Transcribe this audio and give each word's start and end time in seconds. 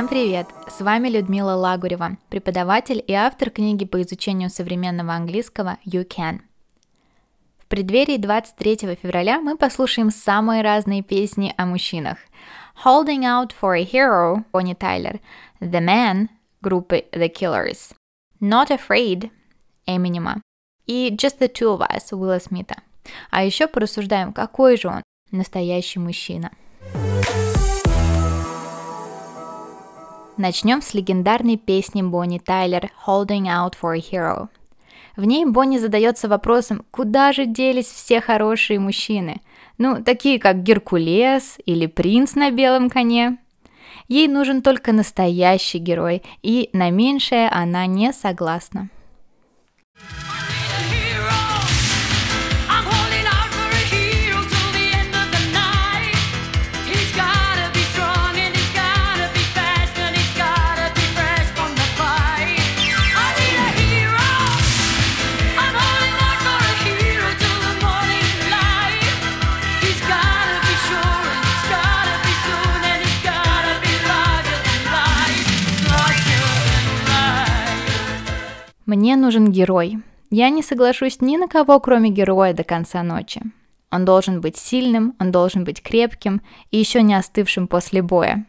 Всем 0.00 0.08
привет! 0.08 0.46
С 0.66 0.80
вами 0.80 1.10
Людмила 1.10 1.52
Лагурева, 1.52 2.16
преподаватель 2.30 3.04
и 3.06 3.12
автор 3.12 3.50
книги 3.50 3.84
по 3.84 4.00
изучению 4.00 4.48
современного 4.48 5.12
английского 5.12 5.76
You 5.84 6.08
Can. 6.08 6.40
В 7.58 7.66
преддверии 7.66 8.16
23 8.16 8.96
февраля 8.96 9.42
мы 9.42 9.58
послушаем 9.58 10.10
самые 10.10 10.62
разные 10.62 11.02
песни 11.02 11.52
о 11.58 11.66
мужчинах. 11.66 12.16
Holding 12.82 13.24
Out 13.24 13.50
for 13.60 13.78
a 13.78 13.84
Hero 13.84 14.42
Бонни 14.52 14.72
Тайлер, 14.72 15.20
The 15.60 15.84
Man 15.84 16.28
группы 16.62 17.04
The 17.12 17.30
Killers, 17.30 17.92
Not 18.40 18.70
Afraid 18.70 19.30
Эминема 19.84 20.40
и 20.86 21.14
Just 21.14 21.40
the 21.40 21.52
Two 21.52 21.76
of 21.76 21.86
Us 21.86 22.16
Уилла 22.16 22.38
Смита. 22.38 22.76
А 23.30 23.44
еще 23.44 23.66
порассуждаем, 23.66 24.32
какой 24.32 24.78
же 24.78 24.88
он 24.88 25.02
настоящий 25.30 25.98
мужчина. 25.98 26.52
Начнем 30.40 30.80
с 30.80 30.94
легендарной 30.94 31.58
песни 31.58 32.00
Бонни 32.00 32.38
Тайлер 32.38 32.90
«Holding 33.06 33.42
Out 33.42 33.74
for 33.78 33.94
a 33.94 33.98
Hero». 33.98 34.48
В 35.14 35.24
ней 35.24 35.44
Бонни 35.44 35.76
задается 35.76 36.28
вопросом, 36.28 36.82
куда 36.90 37.34
же 37.34 37.44
делись 37.44 37.88
все 37.88 38.22
хорошие 38.22 38.80
мужчины? 38.80 39.42
Ну, 39.76 40.02
такие 40.02 40.38
как 40.38 40.62
Геркулес 40.62 41.58
или 41.66 41.84
принц 41.84 42.36
на 42.36 42.50
белом 42.50 42.88
коне. 42.88 43.36
Ей 44.08 44.28
нужен 44.28 44.62
только 44.62 44.92
настоящий 44.92 45.76
герой, 45.76 46.22
и 46.40 46.70
на 46.72 46.88
меньшее 46.88 47.50
она 47.50 47.84
не 47.84 48.10
согласна. 48.14 48.88
Мне 78.90 79.14
нужен 79.14 79.52
герой. 79.52 80.00
Я 80.30 80.50
не 80.50 80.64
соглашусь 80.64 81.20
ни 81.20 81.36
на 81.36 81.46
кого, 81.46 81.78
кроме 81.78 82.10
героя 82.10 82.52
до 82.52 82.64
конца 82.64 83.04
ночи. 83.04 83.40
Он 83.92 84.04
должен 84.04 84.40
быть 84.40 84.56
сильным, 84.56 85.14
он 85.20 85.30
должен 85.30 85.62
быть 85.62 85.80
крепким 85.80 86.42
и 86.72 86.78
еще 86.78 87.00
не 87.02 87.14
остывшим 87.14 87.68
после 87.68 88.02
боя. 88.02 88.46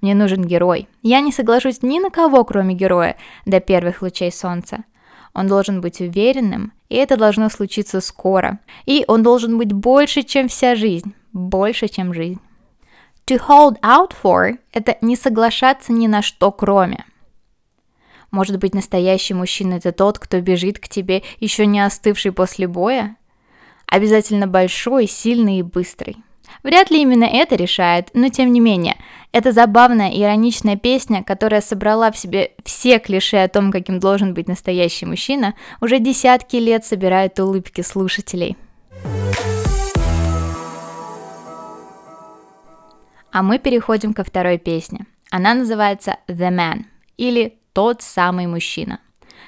Мне 0.00 0.16
нужен 0.16 0.42
герой. 0.42 0.88
Я 1.02 1.20
не 1.20 1.30
соглашусь 1.30 1.82
ни 1.82 2.00
на 2.00 2.10
кого, 2.10 2.44
кроме 2.44 2.74
героя, 2.74 3.16
до 3.46 3.60
первых 3.60 4.02
лучей 4.02 4.32
солнца. 4.32 4.82
Он 5.32 5.46
должен 5.46 5.80
быть 5.80 6.00
уверенным, 6.00 6.72
и 6.88 6.96
это 6.96 7.16
должно 7.16 7.48
случиться 7.48 8.00
скоро. 8.00 8.58
И 8.86 9.04
он 9.06 9.22
должен 9.22 9.58
быть 9.58 9.72
больше, 9.72 10.24
чем 10.24 10.48
вся 10.48 10.74
жизнь. 10.74 11.14
Больше, 11.32 11.86
чем 11.86 12.12
жизнь. 12.12 12.40
To 13.26 13.40
hold 13.48 13.80
out 13.80 14.10
for– 14.20 14.58
это 14.72 14.96
не 15.02 15.14
соглашаться 15.14 15.92
ни 15.92 16.08
на 16.08 16.20
что 16.20 16.50
кроме– 16.50 17.04
может 18.34 18.58
быть, 18.58 18.74
настоящий 18.74 19.32
мужчина– 19.32 19.74
это 19.76 19.92
тот, 19.92 20.18
кто 20.18 20.40
бежит 20.40 20.80
к 20.80 20.88
тебе, 20.88 21.22
еще 21.38 21.66
не 21.66 21.80
остывший 21.80 22.32
после 22.32 22.66
боя? 22.66 23.16
Обязательно 23.86 24.48
большой, 24.48 25.06
сильный 25.06 25.60
и 25.60 25.62
быстрый. 25.62 26.16
Вряд 26.64 26.90
ли 26.90 27.00
именно 27.00 27.24
это 27.24 27.54
решает, 27.54 28.10
но 28.12 28.28
тем 28.28 28.52
не 28.52 28.58
менее, 28.58 28.96
это 29.30 29.52
забавная 29.52 30.10
и 30.10 30.20
ироничная 30.20 30.76
песня, 30.76 31.22
которая 31.22 31.60
собрала 31.60 32.10
в 32.10 32.18
себе 32.18 32.50
все 32.64 32.98
клише 32.98 33.36
о 33.36 33.48
том, 33.48 33.70
каким 33.70 34.00
должен 34.00 34.34
быть 34.34 34.48
настоящий 34.48 35.06
мужчина, 35.06 35.54
уже 35.80 36.00
десятки 36.00 36.56
лет 36.56 36.84
собирает 36.84 37.38
улыбки 37.38 37.82
слушателей. 37.82 38.56
А 43.30 43.42
мы 43.42 43.58
переходим 43.58 44.12
ко 44.12 44.24
второй 44.24 44.58
песне. 44.58 45.06
Она 45.30 45.54
называется 45.54 46.16
«The 46.28 46.50
Man» 46.50 46.84
или 47.16 47.58
тот 47.74 48.00
самый 48.00 48.46
мужчина. 48.46 49.00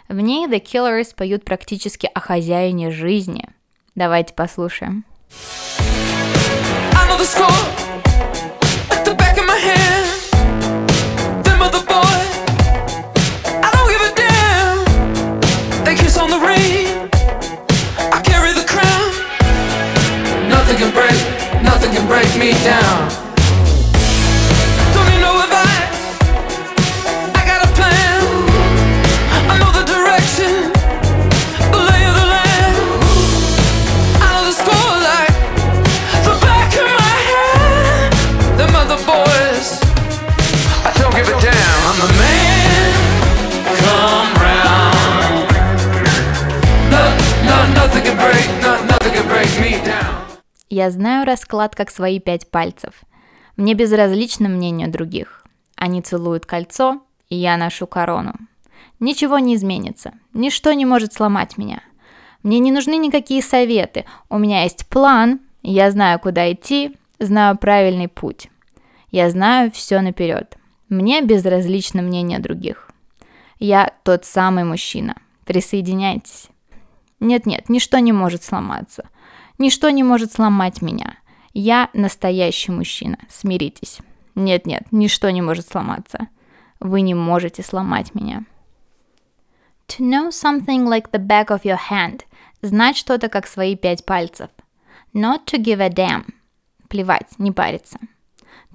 В 0.08 0.20
ней 0.20 0.46
The 0.46 0.60
Killers 0.60 1.14
поют 1.16 1.44
практически 1.44 2.10
о 2.12 2.20
хозяине 2.20 2.90
жизни. 2.90 3.48
Давайте 3.94 4.34
послушаем. 4.34 5.04
Nothing 6.92 7.85
Я 50.86 50.92
знаю 50.92 51.26
расклад 51.26 51.74
как 51.74 51.90
свои 51.90 52.20
пять 52.20 52.48
пальцев. 52.48 52.92
Мне 53.56 53.74
безразлично 53.74 54.48
мнение 54.48 54.86
других. 54.86 55.44
Они 55.74 56.00
целуют 56.00 56.46
кольцо, 56.46 57.00
и 57.28 57.34
я 57.34 57.56
ношу 57.56 57.88
корону. 57.88 58.34
Ничего 59.00 59.40
не 59.40 59.56
изменится, 59.56 60.12
ничто 60.32 60.72
не 60.74 60.86
может 60.86 61.12
сломать 61.12 61.58
меня. 61.58 61.82
Мне 62.44 62.60
не 62.60 62.70
нужны 62.70 62.98
никакие 62.98 63.42
советы, 63.42 64.04
у 64.30 64.38
меня 64.38 64.62
есть 64.62 64.86
план, 64.86 65.40
я 65.60 65.90
знаю, 65.90 66.20
куда 66.20 66.52
идти, 66.52 66.96
знаю 67.18 67.58
правильный 67.58 68.06
путь. 68.06 68.48
Я 69.10 69.28
знаю 69.30 69.72
все 69.72 70.00
наперед. 70.00 70.56
Мне 70.88 71.20
безразлично 71.20 72.00
мнение 72.00 72.38
других. 72.38 72.92
Я 73.58 73.92
тот 74.04 74.24
самый 74.24 74.62
мужчина. 74.62 75.16
Присоединяйтесь. 75.46 76.46
Нет-нет, 77.18 77.68
ничто 77.68 77.98
не 77.98 78.12
может 78.12 78.44
сломаться. 78.44 79.08
Ничто 79.58 79.90
не 79.90 80.02
может 80.02 80.32
сломать 80.32 80.82
меня. 80.82 81.16
Я 81.52 81.88
настоящий 81.94 82.72
мужчина, 82.72 83.18
смиритесь. 83.30 83.98
Нет-нет, 84.34 84.82
ничто 84.90 85.30
не 85.30 85.40
может 85.40 85.68
сломаться. 85.68 86.28
Вы 86.80 87.00
не 87.00 87.14
можете 87.14 87.62
сломать 87.62 88.14
меня. 88.14 88.44
To 89.88 90.00
know 90.00 90.28
something 90.28 90.84
like 90.86 91.10
the 91.10 91.24
back 91.24 91.46
of 91.48 91.62
your 91.62 91.78
hand. 91.90 92.22
Знать 92.60 92.96
что-то 92.96 93.28
как 93.28 93.46
свои 93.46 93.76
пять 93.76 94.04
пальцев. 94.04 94.50
Not 95.14 95.46
to 95.46 95.62
give 95.62 95.80
a 95.80 95.88
damn. 95.88 96.34
Плевать, 96.88 97.38
не 97.38 97.52
париться. 97.52 97.98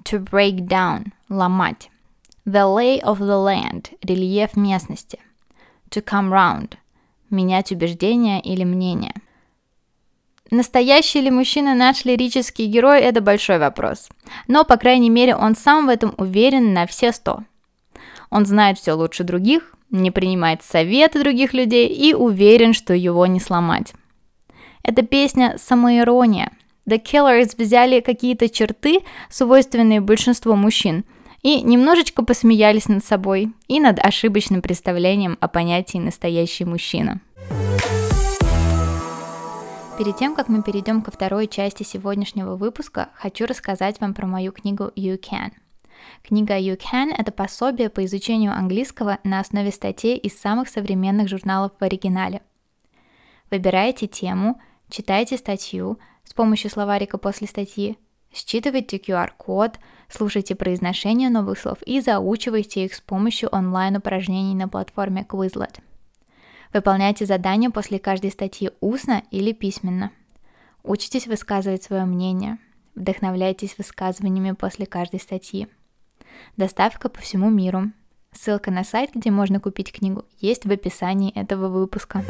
To 0.04 0.18
break 0.18 0.66
down. 0.66 1.12
Ломать. 1.28 1.90
The 2.44 2.66
lay 2.66 3.00
of 3.02 3.18
the 3.18 3.38
land. 3.38 3.96
Рельеф 4.02 4.56
местности. 4.56 5.20
To 5.90 6.02
come 6.02 6.30
round. 6.30 6.74
Менять 7.30 7.70
убеждения 7.70 8.40
или 8.40 8.64
мнение. 8.64 9.14
Настоящий 10.52 11.22
ли 11.22 11.30
мужчина 11.30 11.74
наш 11.74 12.04
лирический 12.04 12.66
герой– 12.66 13.00
это 13.02 13.22
большой 13.22 13.58
вопрос. 13.58 14.10
Но, 14.48 14.66
по 14.66 14.76
крайней 14.76 15.08
мере, 15.08 15.34
он 15.34 15.56
сам 15.56 15.86
в 15.86 15.88
этом 15.88 16.12
уверен 16.18 16.74
на 16.74 16.86
все 16.86 17.12
сто. 17.12 17.44
Он 18.28 18.44
знает 18.44 18.76
все 18.76 18.92
лучше 18.92 19.24
других, 19.24 19.74
не 19.88 20.10
принимает 20.10 20.62
советы 20.62 21.20
других 21.20 21.54
людей 21.54 21.88
и 21.88 22.12
уверен, 22.12 22.74
что 22.74 22.92
его 22.92 23.24
не 23.24 23.40
сломать. 23.40 23.94
Эта 24.82 25.00
песня– 25.00 25.56
самоирония. 25.58 26.50
The 26.86 27.02
Killers 27.02 27.54
взяли 27.56 28.00
какие-то 28.00 28.50
черты, 28.50 29.00
свойственные 29.30 30.02
большинству 30.02 30.54
мужчин, 30.54 31.06
и 31.42 31.62
немножечко 31.62 32.22
посмеялись 32.22 32.88
над 32.88 33.02
собой 33.02 33.54
и 33.68 33.80
над 33.80 33.98
ошибочным 33.98 34.60
представлением 34.60 35.38
о 35.40 35.48
понятии 35.48 35.96
«настоящий 35.96 36.66
мужчина». 36.66 37.22
Перед 40.02 40.16
тем, 40.16 40.34
как 40.34 40.48
мы 40.48 40.64
перейдем 40.64 41.00
ко 41.00 41.12
второй 41.12 41.46
части 41.46 41.84
сегодняшнего 41.84 42.56
выпуска, 42.56 43.10
хочу 43.14 43.46
рассказать 43.46 44.00
вам 44.00 44.14
про 44.14 44.26
мою 44.26 44.50
книгу 44.50 44.90
You 44.96 45.16
Can. 45.16 45.52
Книга 46.24 46.58
You 46.58 46.76
Can– 46.76 47.14
это 47.16 47.30
пособие 47.30 47.88
по 47.88 48.04
изучению 48.04 48.50
английского 48.50 49.20
на 49.22 49.38
основе 49.38 49.70
статей 49.70 50.16
из 50.16 50.36
самых 50.36 50.68
современных 50.68 51.28
журналов 51.28 51.70
в 51.78 51.84
оригинале. 51.84 52.42
Выбирайте 53.48 54.08
тему, 54.08 54.60
читайте 54.90 55.36
статью 55.36 56.00
с 56.24 56.34
помощью 56.34 56.72
словарика 56.72 57.16
после 57.16 57.46
статьи, 57.46 57.96
Считывайте 58.34 58.98
QR-код, 58.98 59.78
слушайте 60.08 60.56
произношение 60.56 61.30
новых 61.30 61.60
слов 61.60 61.78
и 61.86 62.00
заучивайте 62.00 62.86
их 62.86 62.94
с 62.94 63.00
помощью 63.00 63.50
онлайн-упражнений 63.50 64.56
на 64.56 64.66
платформе 64.66 65.24
Quizlet. 65.30 65.78
Выполняйте 66.72 67.26
задания 67.26 67.70
после 67.70 67.98
каждой 67.98 68.30
статьи 68.30 68.70
устно 68.80 69.22
или 69.30 69.52
письменно. 69.52 70.10
Учитесь 70.82 71.26
высказывать 71.26 71.82
свое 71.82 72.04
мнение. 72.04 72.58
Вдохновляйтесь 72.94 73.76
высказываниями 73.76 74.52
после 74.52 74.86
каждой 74.86 75.20
статьи. 75.20 75.68
Доставка 76.56 77.08
по 77.08 77.20
всему 77.20 77.50
миру. 77.50 77.92
Ссылка 78.32 78.70
на 78.70 78.84
сайт, 78.84 79.10
где 79.14 79.30
можно 79.30 79.60
купить 79.60 79.92
книгу, 79.92 80.24
есть 80.38 80.64
в 80.64 80.72
описании 80.72 81.30
этого 81.32 81.68
выпуска. 81.68 82.24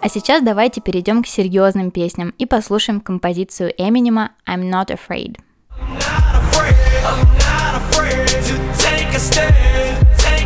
А 0.00 0.08
сейчас 0.08 0.42
давайте 0.42 0.80
перейдем 0.80 1.22
к 1.22 1.26
серьезным 1.26 1.90
песням 1.90 2.34
и 2.38 2.46
послушаем 2.46 3.00
композицию 3.00 3.72
Эминема 3.76 4.32
«I'm 4.48 4.70
Not 4.70 4.88
Afraid». 4.88 5.38
I'm 5.70 5.94
not 5.98 6.34
afraid, 6.36 6.74
I'm 7.04 7.26
not 7.38 7.82
afraid 7.82 8.28
to 8.28 8.54
take 8.78 9.14
a 9.14 9.18
stand, 9.18 9.91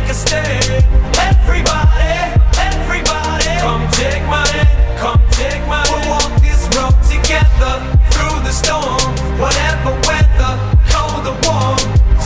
take 0.07 0.11
a 0.11 0.13
stand. 0.13 0.85
Everybody, 1.19 2.15
everybody, 2.57 3.49
come 3.59 3.87
take 3.91 4.23
my 4.27 4.45
hand, 4.47 4.99
come 4.99 5.21
take 5.31 5.65
my 5.67 5.83
hand. 5.83 5.89
We'll 5.91 6.09
walk 6.09 6.31
this 6.41 6.63
road 6.75 6.95
together 7.03 7.73
through 8.11 8.39
the 8.43 8.51
storm, 8.51 9.01
whatever 9.39 9.91
weather, 10.07 10.53
cold 10.91 11.27
or 11.27 11.37
warm. 11.45 11.77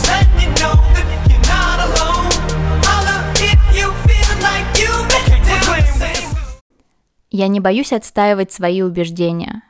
Let 0.07 0.27
me 0.37 0.45
know 0.59 0.75
that 0.93 1.07
you're 1.29 1.45
not 1.49 1.77
alone. 1.87 2.31
Holla 2.85 3.33
if 3.35 3.59
you 3.75 3.91
feel 4.07 4.33
like 4.41 4.67
you've 4.79 5.07
been 5.09 5.41
down 5.47 5.81
the 5.81 5.93
same. 5.99 6.29
Я 7.31 7.47
не 7.47 7.59
боюсь 7.59 7.93
отстаивать 7.93 8.51
свои 8.51 8.81
убеждения. 8.81 9.63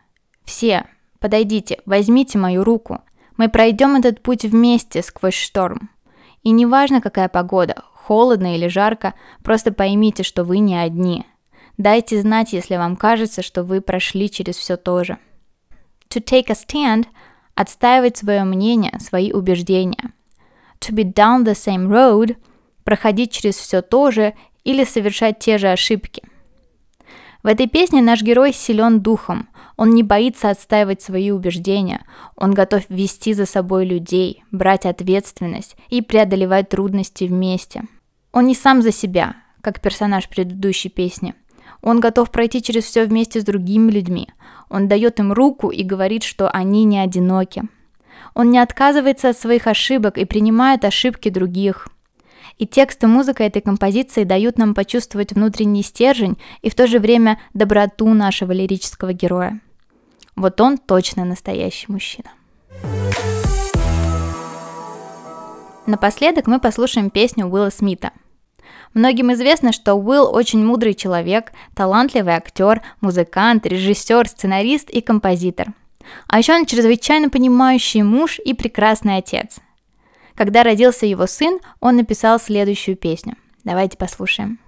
Все, 0.44 0.86
подойдите, 1.20 1.80
возьмите 1.86 2.38
мою 2.38 2.64
руку. 2.64 3.02
Мы 3.38 3.50
пройдем 3.50 3.96
этот 3.96 4.22
путь 4.22 4.44
вместе 4.44 5.02
сквозь 5.02 5.36
шторм. 5.36 5.90
И 6.44 6.50
неважно, 6.50 7.02
какая 7.02 7.30
погода, 7.30 7.84
холодно 8.02 8.56
или 8.56 8.68
жарко, 8.68 9.14
просто 9.44 9.72
поймите, 9.72 10.24
что 10.24 10.44
вы 10.44 10.60
не 10.60 10.76
одни. 10.76 11.26
Дайте 11.78 12.20
знать, 12.22 12.54
если 12.54 12.76
вам 12.76 12.96
кажется, 12.96 13.42
что 13.42 13.64
вы 13.64 13.82
прошли 13.82 14.30
через 14.30 14.56
все 14.58 14.78
то 14.78 15.04
же. 15.04 15.18
To 16.10 16.22
take 16.22 16.50
a 16.50 16.54
stand– 16.54 17.08
отстаивать 17.56 18.18
свое 18.18 18.44
мнение, 18.44 19.00
свои 19.00 19.32
убеждения. 19.32 20.12
To 20.80 20.94
be 20.94 21.04
down 21.04 21.46
the 21.46 21.54
same 21.54 21.88
road– 21.88 22.38
проходить 22.84 23.32
через 23.32 23.56
все 23.56 23.82
то 23.82 24.12
же 24.12 24.34
или 24.64 24.84
совершать 24.84 25.40
те 25.40 25.58
же 25.58 25.72
ошибки. 25.72 26.24
В 27.44 27.48
этой 27.48 27.68
песне 27.68 28.02
наш 28.02 28.22
герой 28.22 28.54
силен 28.54 29.02
духом. 29.02 29.50
Он 29.82 29.96
не 29.96 30.04
боится 30.04 30.52
отстаивать 30.52 31.02
свои 31.02 31.32
убеждения. 31.32 32.06
Он 32.36 32.54
готов 32.54 32.84
вести 32.90 33.34
за 33.34 33.48
собой 33.48 33.84
людей, 33.84 34.44
брать 34.52 34.86
ответственность 34.86 35.76
и 35.90 36.04
преодолевать 36.04 36.70
трудности 36.70 37.24
вместе. 37.24 37.86
Он 38.32 38.46
не 38.46 38.54
сам 38.54 38.84
за 38.84 38.92
себя, 38.92 39.38
как 39.62 39.82
персонаж 39.82 40.30
предыдущей 40.30 40.90
песни. 40.90 41.34
Он 41.82 42.00
готов 42.00 42.30
пройти 42.30 42.62
через 42.62 42.84
все 42.84 43.06
вместе 43.06 43.42
с 43.42 43.44
другими 43.44 43.90
людьми. 43.90 44.30
Он 44.70 44.88
дает 44.88 45.20
им 45.20 45.34
руку 45.34 45.72
и 45.72 45.82
говорит, 45.82 46.22
что 46.22 46.48
они 46.48 46.84
не 46.84 47.00
одиноки. 47.00 47.64
Он 48.36 48.52
не 48.52 48.60
отказывается 48.60 49.30
от 49.30 49.38
своих 49.40 49.66
ошибок 49.66 50.20
и 50.20 50.26
принимает 50.26 50.86
ошибки 50.86 51.30
других– 51.30 51.88
и 52.58 52.68
текст 52.68 53.04
и 53.04 53.08
музыка 53.08 53.44
этой 53.44 53.62
композиции 53.62 54.24
дают 54.24 54.60
нам 54.60 54.76
почувствовать 54.76 55.34
внутренний 55.34 55.82
стержень 55.82 56.38
и 56.62 56.70
в 56.70 56.76
то 56.76 56.86
же 56.86 57.00
время 57.00 57.40
доброту 57.56 58.14
нашего 58.14 58.52
лирического 58.52 59.14
героя. 59.14 59.60
Вот 60.36 60.60
он 60.62 60.78
точно 60.78 61.26
настоящий 61.26 61.92
мужчина. 61.92 62.32
Напоследок 65.86 66.48
мы 66.48 66.60
послушаем 66.60 67.10
песню 67.10 67.48
Уилла 67.48 67.70
Смита. 67.70 68.12
Многим 68.94 69.32
известно, 69.34 69.72
что 69.72 69.96
Уилл 69.96 70.34
очень 70.34 70.64
мудрый 70.64 70.94
человек, 70.94 71.52
талантливый 71.76 72.34
актер, 72.34 72.82
музыкант, 73.02 73.66
режиссер, 73.66 74.28
сценарист 74.28 74.90
и 74.90 75.02
композитор. 75.02 75.68
А 76.28 76.40
еще 76.40 76.54
он 76.54 76.66
чрезвычайно 76.66 77.30
понимающий 77.30 78.02
муж 78.02 78.40
и 78.40 78.54
прекрасный 78.54 79.18
отец– 79.18 79.60
когда 80.36 80.64
родился 80.64 81.06
его 81.06 81.28
сын, 81.28 81.60
он 81.80 81.98
написал 81.98 82.40
следующую 82.40 82.96
песню. 82.96 83.36
Давайте 83.64 83.98
послушаем. 83.98 84.60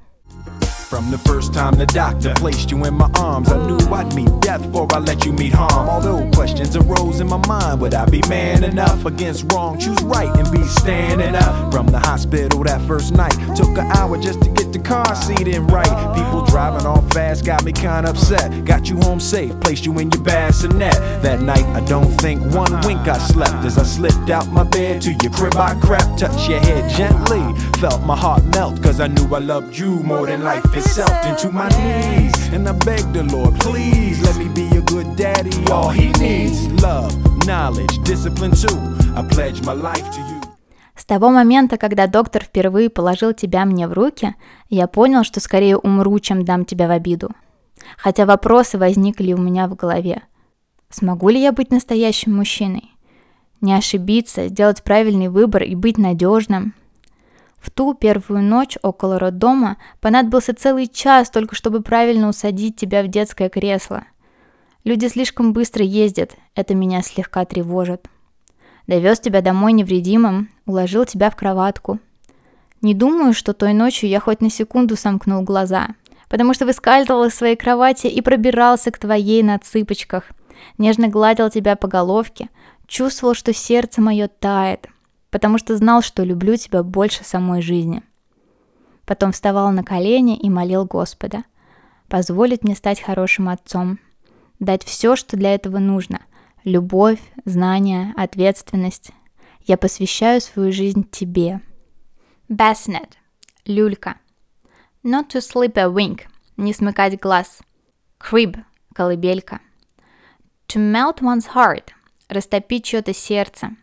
From 0.94 1.10
the 1.10 1.18
first 1.18 1.56
time 1.56 1.74
the 1.74 1.88
doctor 1.88 2.36
placed 2.36 2.70
you 2.70 2.86
in 2.86 2.94
my 2.94 3.10
arms, 3.16 3.52
I 3.52 3.66
knew 3.66 3.80
I'd 3.92 4.14
meet 4.14 4.30
death 4.42 4.62
before 4.62 4.88
I 4.94 5.00
let 5.00 5.26
you 5.26 5.34
meet 5.34 5.52
harm. 5.52 5.90
Although 5.90 6.30
questions 6.34 6.76
arose 6.76 7.20
in 7.20 7.26
my 7.26 7.42
mind, 7.48 7.82
would 7.82 7.96
I 7.96 8.06
be 8.06 8.22
man 8.30 8.64
enough 8.64 9.04
against 9.04 9.52
wrong? 9.52 9.80
Choose 9.80 10.00
right 10.04 10.30
and 10.38 10.52
be 10.52 10.62
standing 10.62 11.34
up. 11.34 11.74
From 11.74 11.88
the 11.88 11.98
hospital 11.98 12.64
that 12.66 12.80
first 12.82 13.16
night, 13.16 13.34
took 13.56 13.76
an 13.76 13.90
hour 13.98 14.20
just 14.20 14.44
to 14.44 14.52
get 14.52 14.72
the 14.72 14.78
car 14.78 15.16
seat 15.16 15.48
in 15.48 15.66
right. 15.66 16.14
People 16.16 16.46
driving 16.46 16.86
off 16.86 17.12
fast 17.12 17.44
got 17.44 17.64
me 17.64 17.72
kinda 17.72 18.12
upset. 18.12 18.64
Got 18.64 18.88
you 18.88 18.98
home 18.98 19.20
safe, 19.20 19.60
placed 19.62 19.88
you 19.88 19.98
in 19.98 20.12
your 20.12 20.22
bassinet. 20.22 20.94
That 21.24 21.42
night, 21.42 21.66
I 21.76 21.80
don't 21.86 22.12
think 22.22 22.40
one 22.54 22.72
wink 22.82 23.08
I 23.08 23.18
slept 23.18 23.66
as 23.66 23.80
I 23.80 23.84
slipped 23.84 24.30
out 24.30 24.48
my 24.50 24.64
bed 24.64 25.02
to 25.02 25.12
your 25.12 25.32
crib. 25.32 25.56
I 25.56 25.74
crept, 25.74 26.20
touched 26.20 26.48
your 26.48 26.60
head 26.60 26.88
gently, 26.92 27.42
felt 27.80 28.04
my 28.04 28.16
heart 28.16 28.44
melt, 28.54 28.80
cause 28.84 29.00
I 29.00 29.08
knew 29.08 29.34
I 29.34 29.40
loved 29.40 29.76
you 29.76 30.04
more 30.04 30.28
than 30.28 30.44
life 30.44 30.64
itself 30.84 31.16
into 31.26 31.50
my 31.52 31.70
knees. 31.80 32.34
And 32.56 32.68
I 32.68 32.74
begged 32.88 33.14
the 33.14 33.24
Lord, 33.36 33.54
please 33.60 34.22
let 34.28 34.36
me 34.38 34.48
be 34.60 34.68
a 34.78 34.82
good 34.82 35.08
daddy. 35.16 35.52
All 35.72 35.90
he 35.90 36.08
needs 36.20 36.58
love, 36.82 37.12
knowledge, 37.48 37.96
discipline 38.04 38.52
too. 38.52 38.78
I 39.16 39.22
pledge 39.34 39.62
my 39.64 39.74
life 39.74 40.08
to 40.16 40.22
you. 40.30 40.40
С 40.96 41.06
того 41.06 41.32
момента, 41.32 41.78
когда 41.78 42.08
доктор 42.08 42.44
впервые 42.44 42.90
положил 42.90 43.34
тебя 43.34 43.66
мне 43.66 43.88
в 43.88 43.94
руки, 43.94 44.36
я 44.70 44.88
понял, 44.88 45.24
что 45.24 45.40
скорее 45.40 45.78
умру, 45.78 46.20
чем 46.20 46.46
дам 46.46 46.66
тебя 46.66 46.88
в 46.88 46.92
обиду. 46.92 47.32
Хотя 47.98 48.26
вопросы 48.26 48.78
возникли 48.78 49.34
у 49.34 49.38
меня 49.38 49.68
в 49.68 49.76
голове. 49.76 50.22
Смогу 50.90 51.30
ли 51.30 51.42
я 51.42 51.52
быть 51.52 51.72
настоящим 51.72 52.36
мужчиной? 52.36 52.92
Не 53.60 53.74
ошибиться, 53.74 54.48
сделать 54.48 54.84
правильный 54.84 55.30
выбор 55.30 55.64
и 55.64 55.74
быть 55.76 55.98
надежным– 55.98 56.76
в 57.64 57.72
ту 57.72 57.94
первую 57.94 58.44
ночь 58.44 58.78
около 58.82 59.18
роддома 59.18 59.78
понадобился 60.02 60.54
целый 60.54 60.86
час 60.88 61.30
только 61.30 61.56
чтобы 61.56 61.82
правильно 61.82 62.28
усадить 62.28 62.76
тебя 62.76 63.02
в 63.04 63.08
детское 63.08 63.48
кресло. 63.48 64.04
Люди 64.84 65.08
слишком 65.08 65.54
быстро 65.54 65.86
ездят, 65.86 66.36
это 66.56 66.76
меня 66.76 67.02
слегка 67.02 67.46
тревожит. 67.46 68.10
Довез 68.86 69.22
тебя 69.22 69.40
домой 69.40 69.72
невредимым, 69.72 70.50
уложил 70.66 71.06
тебя 71.06 71.30
в 71.30 71.38
кроватку. 71.38 72.00
Не 72.82 72.94
думаю, 72.94 73.34
что 73.34 73.54
той 73.54 73.72
ночью 73.72 74.10
я 74.10 74.20
хоть 74.20 74.42
на 74.42 74.50
секунду 74.50 74.98
сомкнул 74.98 75.42
глаза, 75.42 75.88
потому 76.28 76.54
что 76.54 76.66
выскальзывал 76.66 77.24
из 77.24 77.34
своей 77.34 77.56
кровати 77.56 78.08
и 78.08 78.20
пробирался 78.20 78.92
к 78.92 78.98
твоей 78.98 79.42
на 79.42 79.58
цыпочках, 79.58 80.26
нежно 80.78 81.08
гладил 81.08 81.50
тебя 81.50 81.78
по 81.78 81.88
головке, 81.88 82.50
чувствовал, 82.88 83.36
что 83.36 83.54
сердце 83.54 84.02
мое 84.02 84.28
тает, 84.28 84.90
потому 85.34 85.58
что 85.58 85.76
знал, 85.76 86.04
что 86.04 86.24
люблю 86.24 86.56
тебя 86.58 86.84
больше 86.84 87.24
самой 87.24 87.64
жизни. 87.64 88.04
Потом 89.04 89.32
вставал 89.32 89.72
на 89.72 89.84
колени 89.84 90.38
и 90.38 90.48
молил 90.48 90.86
Господа 90.86 91.44
позволить 92.08 92.64
мне 92.64 92.76
стать 92.76 93.02
хорошим 93.02 93.50
отцом, 93.50 93.98
дать 94.60 94.84
все, 94.84 95.16
что 95.16 95.36
для 95.36 95.56
этого 95.56 95.80
нужно– 95.80 96.22
любовь, 96.64 97.20
знания, 97.46 98.14
ответственность. 98.16 99.10
Я 99.62 99.78
посвящаю 99.78 100.40
свою 100.40 100.72
жизнь 100.72 101.10
тебе. 101.10 101.62
Bassnet– 102.48 103.14
люлька. 103.66 104.18
Not 105.04 105.30
to 105.30 105.40
sleep 105.40 105.80
a 105.80 105.88
wink– 105.88 106.28
не 106.58 106.76
смыкать 106.76 107.20
глаз. 107.20 107.58
Crib– 108.20 108.60
колыбелька. 108.94 109.62
To 110.68 110.78
melt 110.78 111.22
one's 111.22 111.48
heart– 111.56 111.86
растопить 112.30 112.86
чье-то 112.86 113.16
сердце– 113.16 113.72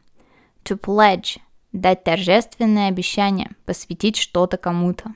To 0.71 0.79
pledge– 0.79 1.41
дать 1.73 2.05
торжественное 2.05 2.91
обещание, 2.91 3.50
посвятить 3.67 4.17
что-то 4.17 4.57
кому-то. 4.57 5.15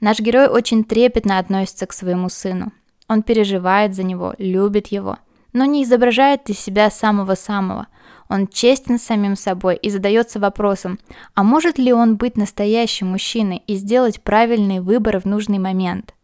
Наш 0.00 0.20
герой 0.20 0.48
очень 0.48 0.84
трепетно 0.84 1.38
относится 1.38 1.84
к 1.84 1.92
своему 1.92 2.30
сыну. 2.30 2.72
Он 3.08 3.22
переживает 3.22 3.94
за 3.94 4.04
него, 4.04 4.34
любит 4.38 4.86
его, 4.86 5.18
но 5.52 5.66
не 5.66 5.84
изображает 5.84 6.48
из 6.48 6.58
себя 6.58 6.90
самого-самого. 6.90 7.88
Он 8.30 8.46
честен 8.46 8.98
самим 8.98 9.36
собой 9.36 9.76
и 9.76 9.90
задается 9.90 10.40
вопросом, 10.40 10.98
а 11.34 11.42
может 11.42 11.76
ли 11.76 11.92
он 11.92 12.16
быть 12.16 12.38
настоящим 12.38 13.08
мужчиной 13.08 13.62
и 13.66 13.74
сделать 13.74 14.22
правильный 14.22 14.80
выбор 14.80 15.20
в 15.20 15.26
нужный 15.26 15.58
момент? 15.58 16.14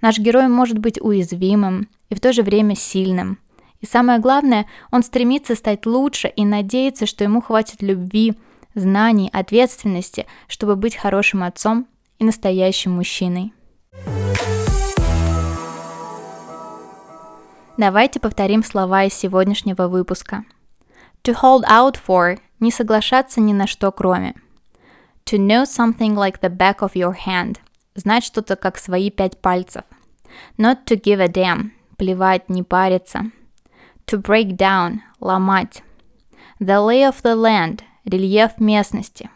Наш 0.00 0.18
герой 0.18 0.48
может 0.48 0.78
быть 0.78 0.98
уязвимым 0.98 1.90
и 2.08 2.14
в 2.14 2.20
то 2.20 2.32
же 2.32 2.42
время 2.42 2.74
сильным– 2.74 3.38
и 3.80 3.86
самое 3.86 4.18
главное, 4.18 4.66
он 4.90 5.02
стремится 5.02 5.54
стать 5.54 5.86
лучше 5.86 6.28
и 6.28 6.44
надеется, 6.44 7.06
что 7.06 7.24
ему 7.24 7.40
хватит 7.40 7.82
любви, 7.82 8.34
знаний, 8.74 9.30
ответственности, 9.32 10.26
чтобы 10.48 10.76
быть 10.76 10.96
хорошим 10.96 11.42
отцом 11.42 11.86
и 12.18 12.24
настоящим 12.24 12.92
мужчиной. 12.92 13.52
Давайте 17.76 18.20
повторим 18.20 18.64
слова 18.64 19.04
из 19.04 19.12
сегодняшнего 19.12 19.88
выпуска. 19.88 20.44
To 21.24 21.34
hold 21.34 21.64
out 21.68 21.98
for– 22.06 22.38
не 22.60 22.70
соглашаться 22.70 23.40
ни 23.40 23.52
на 23.52 23.66
что 23.66 23.92
кроме. 23.92 24.34
To 25.26 25.36
know 25.36 25.64
something 25.64 26.14
like 26.14 26.40
the 26.40 26.48
back 26.48 26.78
of 26.78 26.92
your 26.94 27.14
hand– 27.26 27.58
знать 27.94 28.24
что-то 28.24 28.56
как 28.56 28.78
свои 28.78 29.10
пять 29.10 29.38
пальцев. 29.38 29.82
Not 30.56 30.84
to 30.86 30.98
give 30.98 31.20
a 31.20 31.28
damn– 31.28 31.72
плевать, 31.98 32.48
не 32.48 32.62
париться. 32.62 33.30
To 34.06 34.18
break 34.18 34.56
down– 34.56 35.02
ломать. 35.20 35.82
The 36.60 36.80
lay 36.80 37.02
of 37.02 37.22
the 37.22 37.34
land– 37.34 37.82
рельеф 38.04 38.60
местности. 38.60 39.28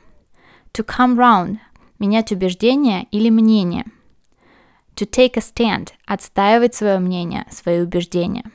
To 0.74 0.84
come 0.84 1.16
round– 1.16 1.58
менять 1.98 2.30
убеждение 2.30 3.08
или 3.10 3.30
мнение. 3.30 3.86
To 4.94 5.06
take 5.10 5.36
a 5.36 5.40
stand– 5.40 5.88
отстаивать 6.06 6.76
свое 6.76 7.00
мнение, 7.00 7.46
свои 7.50 7.80
убеждения. 7.80 8.52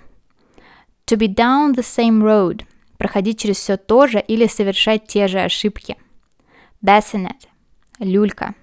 To 1.08 1.18
be 1.18 1.28
down 1.28 1.76
the 1.76 1.84
same 1.84 2.22
road– 2.22 2.66
проходить 2.98 3.42
через 3.42 3.58
все 3.58 3.76
то 3.76 4.08
же 4.08 4.22
или 4.22 4.48
совершать 4.48 5.08
те 5.08 5.28
же 5.28 5.42
ошибки. 5.42 5.98
Bassinet– 6.82 7.50
люлька. 8.00 8.56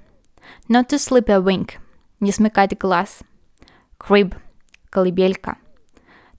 Not 0.71 0.89
to 0.89 0.97
slip 0.97 1.29
a 1.29 1.39
wink– 1.39 1.73
не 2.21 2.33
смыкать 2.33 2.79
глаз. 2.79 3.19
Crib– 3.99 4.35
колыбелька. 4.91 5.59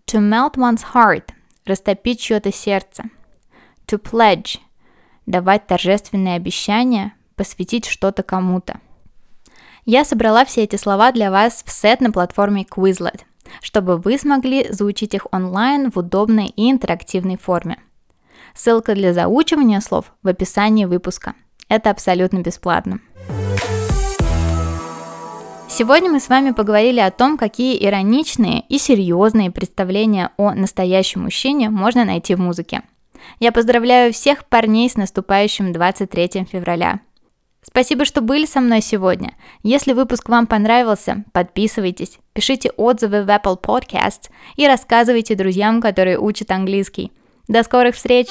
To 0.08 0.20
melt 0.20 0.56
one's 0.56 0.84
heart– 0.94 1.30
растопить 1.66 2.20
чье-то 2.20 2.52
сердце. 2.52 3.06
To 3.88 4.02
pledge– 4.02 4.60
давать 5.26 5.68
торжественные 5.68 6.36
обещания, 6.36 7.14
посвятить 7.36 7.86
что-то 7.86 8.24
кому-то. 8.24 8.80
Я 9.86 10.06
собрала 10.06 10.46
все 10.46 10.64
эти 10.64 10.76
слова 10.76 11.12
для 11.12 11.32
вас 11.32 11.64
в 11.66 11.72
сет 11.72 12.00
на 12.00 12.12
платформе 12.12 12.64
Quizlet, 12.64 13.22
чтобы 13.62 13.98
вы 13.98 14.18
смогли 14.18 14.72
заучить 14.72 15.14
их 15.14 15.28
онлайн 15.32 15.92
в 15.92 15.98
удобной 15.98 16.48
и 16.48 16.72
интерактивной 16.72 17.38
форме. 17.38 17.80
Ссылка 18.54 18.96
для 18.96 19.14
заучивания 19.14 19.82
слов 19.82 20.14
в 20.22 20.28
описании 20.28 20.86
выпуска. 20.86 21.34
Это 21.70 21.90
абсолютно 21.90 22.40
бесплатно. 22.40 23.00
Сегодня 25.76 26.12
мы 26.12 26.20
с 26.20 26.30
вами 26.30 26.52
поговорили 26.52 27.00
о 27.00 27.10
том, 27.10 27.36
какие 27.36 27.84
ироничные 27.84 28.62
и 28.70 28.78
серьезные 28.78 29.50
представления 29.50 30.30
о 30.38 30.54
настоящем 30.54 31.24
мужчине 31.24 31.72
можно 31.72 32.06
найти 32.06 32.36
в 32.36 32.40
музыке. 32.40 32.84
Я 33.40 33.52
поздравляю 33.52 34.14
всех 34.14 34.46
парней 34.46 34.88
с 34.88 34.98
наступающим 34.98 35.74
23 35.74 36.46
февраля. 36.46 37.00
Спасибо, 37.64 38.06
что 38.06 38.22
были 38.22 38.46
со 38.46 38.62
мной 38.62 38.82
сегодня. 38.82 39.34
Если 39.64 39.94
выпуск 39.94 40.30
вам 40.30 40.46
понравился, 40.46 41.24
подписывайтесь, 41.34 42.20
пишите 42.34 42.70
отзывы 42.78 43.24
в 43.24 43.30
Apple 43.30 43.60
Podcast 43.60 44.30
и 44.58 44.68
рассказывайте 44.68 45.34
друзьям, 45.34 45.82
которые 45.82 46.20
учат 46.20 46.52
английский. 46.52 47.12
До 47.48 47.64
скорых 47.64 47.96
встреч! 47.96 48.28